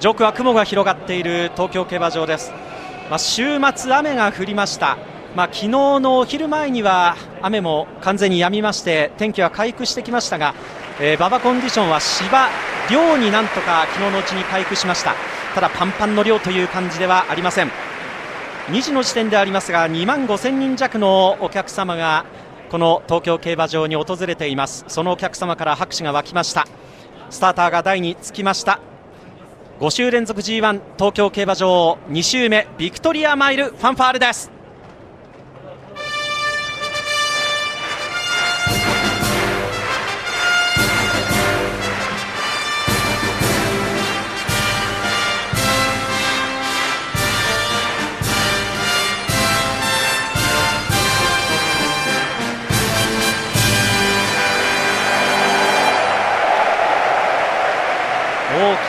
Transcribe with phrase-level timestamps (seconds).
[0.00, 2.52] 上空は雲が広がっている東京競馬場です、
[3.10, 4.96] まあ、週末雨が降りました。
[5.36, 10.54] まあ、昨日のお昼前には雨も完全に止みまして天気は回復してきましたが、
[11.00, 12.48] えー、馬場コンディションは芝、
[12.90, 15.14] 量になんとか昨日のうちに回復しました。
[15.54, 17.70] ただパンパンの量という感じではありません。
[18.68, 22.24] 2時の時点でありますが2万5000人弱のお客様が
[22.70, 24.86] この東京競馬場に訪れています。
[24.88, 26.66] そのお客様から拍手が沸きました。
[27.28, 28.80] スターターが台につきました。
[29.80, 34.59] 5週連続 G1 東京競馬場2週目ビクトリアマイルファンファーレです。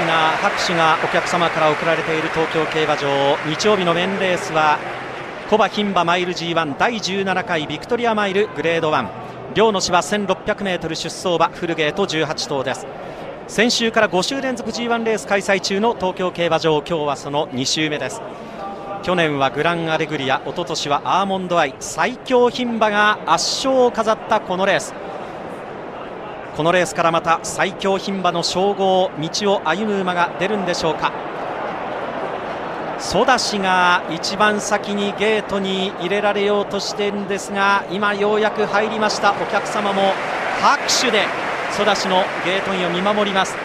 [0.01, 3.37] きな拍手がお客様から送られている東京競馬場。
[3.45, 4.79] 日曜日のメンレースは
[5.49, 9.07] コバ牝馬マイル G1 第17回ビクトリアマイルグレード1
[9.53, 12.87] 両の芝 1600m 出走馬フルゲート18頭です。
[13.47, 16.77] 先週から5週連続 G1 レース開催中の東京競馬場。
[16.79, 18.21] 今日はその2週目です。
[19.03, 21.75] 去年はグランアレグリア一昨年はアーモンドアイ。
[21.79, 24.95] 最強牝馬が圧勝を飾ったこのレース。
[26.55, 31.11] このレースからまた最強牝馬の称号道を歩む馬が出るんでしょうか。
[32.99, 39.31] ソダシが一番先にゲートに入れられようとしているんですが今ようやく入りました。
[39.31, 40.13] お客様も
[40.61, 41.25] 拍手で
[41.71, 43.55] ソダシのゲートインを見守ります。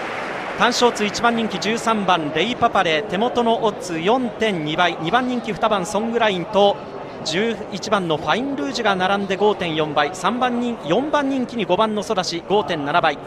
[0.58, 4.96] 単勝通1番人気13番レイパパレ手元のオッズ4.2倍。
[4.96, 6.76] 2番人気2番ソングラインと
[7.24, 13.18] 11番のファインルージュが並んで5.4倍3番人4番人気に5番のソダシ5.7倍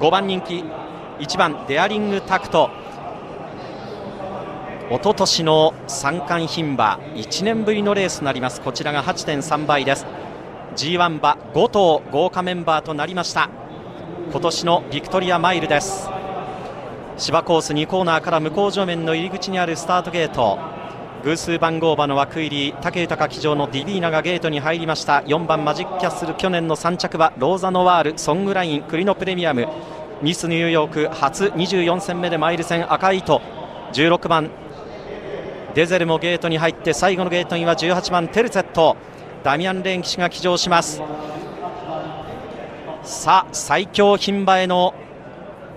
[0.00, 0.64] 5番人気
[1.18, 2.70] 1番デアリングタクト。
[4.90, 8.60] 一昨年の三冠牝馬1年ぶりのレースになります。
[8.60, 10.06] こちらが8.3倍です。
[10.76, 13.48] G1 馬5頭豪華メンバーとなりました。
[14.30, 16.10] 今年のビクトリアマイルです。
[17.16, 20.58] 芝コース2コーナーから向こう上面の入り口にあるスタートゲート。
[21.24, 25.20] 偶数番号馬の枠入り武豊騎乗のディビーナがゲートに入りました。
[25.20, 29.66] 4番マジックキャッスル去年の3着馬ローザノワールソングラインクリノプレミアム。
[30.20, 33.40] ミスニューヨーク初24戦目でマイル戦赤い糸。
[33.94, 34.50] 16番
[35.74, 38.98] デゼルもゲートに入って最後のゲートには18番テルツェット。
[39.42, 41.00] ダミアン・レーン騎手が騎乗します。
[43.02, 44.92] さあ最強牝馬への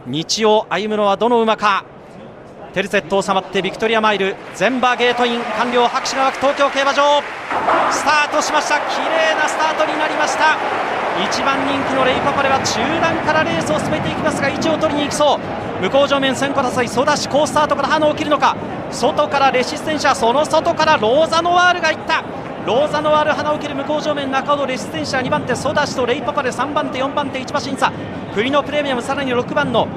[0.10, 0.26] 道
[0.58, 1.86] を歩むのはどの馬か。
[2.78, 7.24] テルセット収まってビクトリアマイル全馬ゲートイン完了拍手が沸く東京競馬場。
[7.90, 8.78] スタートしました。
[8.78, 10.56] 綺麗なスタートになりました。
[11.18, 15.82] 1番人気のレイパパレは中段からレースを進めていきますが位置を取りに行きそう。
[15.82, 18.56] 向こう上面1000個多彩ソダシ好スタートから花を切るのか。
[18.92, 22.24] 外からレシステンシャその外からローザノワールがいった。
[22.68, 27.92] ローザノワール花を切る向こう正面中尾レシステンシャ2番手ソダシとレイパパレ3番手4番手1馬審査。
[28.36, 29.88] 国のプレミアムさらに6番の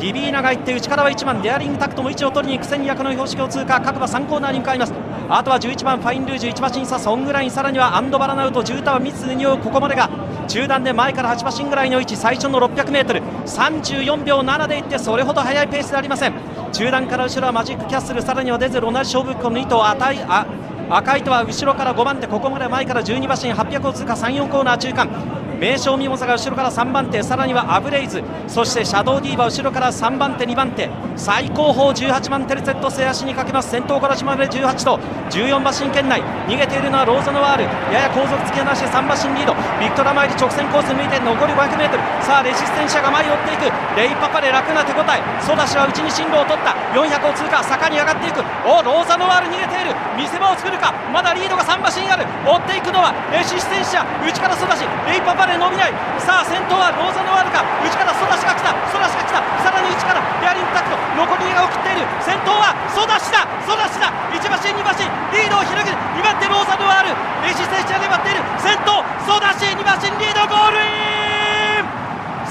[0.00, 3.80] ディビーナが行って内からは1番デアリングタクトも位置を取りに行く1200の標識を通過。
[3.80, 4.92] 各馬3コーナーに向かいます。
[5.28, 10.10] あとは11番ファインルージュ1馬審査ソングラインさらにはアンドバラナウトジュータはミスにここまでが
[10.48, 16.34] 中段で前から8馬身ぐらいの位置最初の 600m34 秒7でいってそれほど速いペースではありません。
[16.72, 20.46] 中段から後ろはマジックキャッスルさらにはデゼル同じ勝負この糸赤いあ
[20.90, 25.43] 赤い糸は後ろから5番手ここまで前から12馬身800を通過34コーナー中間。
[25.58, 28.22] 名将ミモザが後ろから3番手さらにはアブレイズ。
[28.48, 30.90] そしてシャドウディーバ後ろから3番手2番手。
[31.16, 33.70] 最高峰18番テルツェット背足にかけます。
[33.70, 34.98] 先頭から島まで18と。
[35.30, 36.22] 14馬身圏内。
[36.46, 37.64] 逃げているのはローザノワール。
[37.92, 39.54] やや後続付けなしで3馬身リード。
[39.80, 43.96] ヴィクトリアマイル直線コース抜いて残り 500m さあレシステンシアが前を追っていく。
[43.96, 45.22] レイパパレ楽な手応え。
[45.40, 46.74] ソダシは内に進路を取った。
[46.92, 47.62] 400を通過。
[47.62, 48.42] 坂に上がっていく。
[48.66, 49.94] おローザノワール逃げている。
[50.18, 50.92] 見せ場を作るか。
[51.14, 52.26] まだリードが3馬身ある。
[52.42, 54.02] 追っていくのはレシステンシア。
[54.18, 54.82] 内からソダシ。
[55.06, 55.92] レイパパレ伸びない。
[56.18, 58.72] さあ先頭はローザノワールか内からソダシが来た。
[58.88, 59.40] ソダシが来た。
[59.64, 60.96] さらに内からデアリングタクト。
[61.16, 62.06] 残りが送っている。
[62.24, 63.44] 先頭はソダシだ。
[63.64, 64.12] ソダシだ。
[64.32, 65.04] 1馬身2馬身。
[65.32, 65.98] リードを広げる。
[66.16, 68.40] 2番手ローザノワールレシステンシャ粘っている。
[68.58, 69.68] 先頭ソダシ。
[69.74, 71.88] 2馬身リードゴールイン。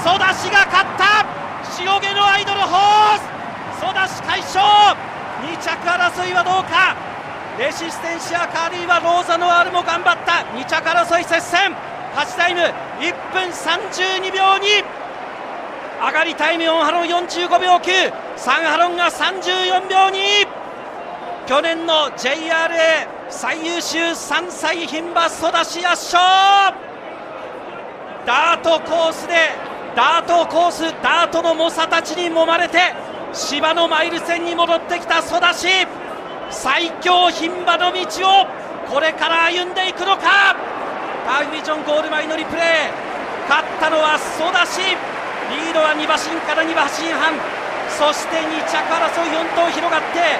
[0.02, 1.26] ソダシが勝った。
[1.82, 3.82] 塩毛のアイドルホース。
[3.82, 4.62] ソダシ快勝
[5.42, 6.94] 2着争いはどうか。
[7.58, 10.46] レシステンシアカーリーはローザノワールも頑張った。
[10.54, 11.74] 2着争い接戦。
[12.14, 12.62] 8タイム。
[13.00, 14.84] 1分32秒2
[16.06, 20.46] 上がりタイム4ハロン45秒93ハロンが34秒2
[21.46, 26.74] 去年の JRA 最優秀3歳牝馬ソダシ圧勝。
[28.26, 29.34] ダートコースで
[29.94, 32.94] ダートコースダートの猛者たちに揉まれて
[33.32, 35.68] 芝のマイル戦に戻ってきたソダシ。
[36.50, 38.46] 最強牝馬の道を
[38.88, 40.56] これから歩んでいくのか？
[41.34, 42.94] ターフビジョンゴール前のリプレー
[43.50, 44.78] 勝ったのはソダシ。
[45.50, 47.34] リードは2馬身から2馬身半。
[47.90, 50.38] そして2着争い4頭広がって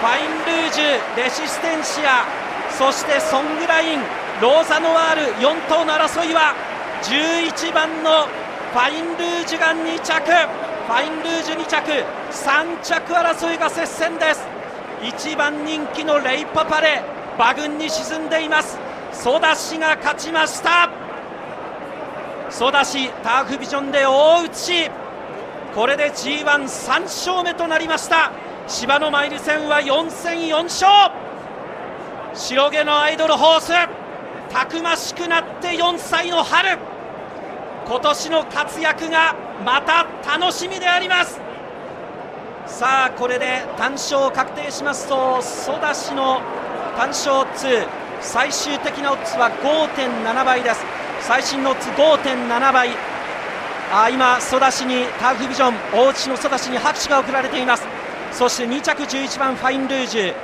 [0.00, 2.24] ファインルージュレシステンシア
[2.70, 4.00] そしてソングライン
[4.40, 6.52] ローザノワール4頭の争いは
[7.02, 8.28] 11番の
[8.72, 10.20] ファインルージュが2着。
[10.84, 14.44] ファインルージュ2着3着争いが接戦です。
[15.00, 17.00] 1番人気のレイパパレ
[17.38, 18.78] 馬群に沈んでいます。
[19.14, 20.90] ソダシが勝ちました。
[22.50, 24.90] ソダシターフビジョンで大打ち。
[25.74, 28.32] これで G13 勝目となりました。
[28.66, 31.12] 芝のマイル戦は4戦4勝。
[32.34, 33.72] 白毛のアイドルホース。
[34.52, 36.76] たくましくなって4歳の春。
[37.86, 39.34] 今年の活躍が
[39.64, 40.06] また
[40.38, 41.40] 楽しみであります。
[42.66, 46.40] さあこれで単勝確定しますとソダシの
[46.96, 50.80] 単勝2最終的なオッズは5.7倍です。
[51.20, 52.88] 最新のオッズ5.7倍。
[53.92, 57.86] あ今ソダシにターフビジョン大内のソダシに拍手が送られています。
[58.32, 60.34] そして2着11番ファインルージュ。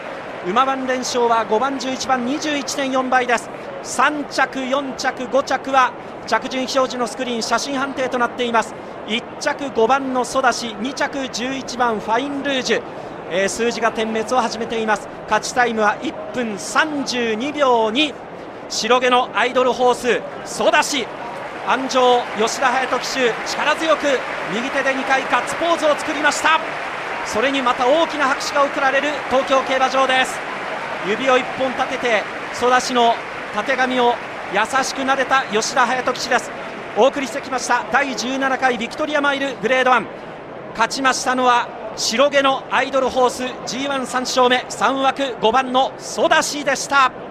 [0.47, 3.51] 馬番連勝は5番11番21.4倍です。
[3.83, 5.93] 3着4着5着は
[6.27, 8.75] 着順表示のスクリーン写真判定となっています。
[9.07, 12.83] 1着5番のソダシ2着11番ファインルージュ、
[13.31, 15.09] えー、数字が点滅を始めています。
[15.25, 18.13] 勝ちタイムは1分32秒2
[18.69, 21.07] 白毛のアイドルホースソダシ
[21.67, 24.07] 安城吉田隼人騎手力強く
[24.55, 26.61] 右手で2回ガッツポーズを作りました。
[27.27, 30.39] それにまた大きな拍手が送られる東京競馬場です。
[31.09, 32.23] 指を1本立てて
[32.55, 33.15] ソダシの
[33.55, 34.15] たてがみを
[34.53, 36.51] 優しく撫でた吉田隼人騎手です。
[36.97, 40.05] お送りしてきました第17回ビクトリアマイルグレード1
[40.71, 47.30] 勝ちましたのは白毛のアイドルホース G13 勝目3枠5番のソダシでした。